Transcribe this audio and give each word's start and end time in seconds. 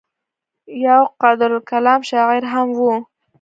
يو 0.85 1.01
قادرالکلام 1.21 2.01
شاعر 2.11 2.43
هم 2.53 2.67
وو 2.79 2.93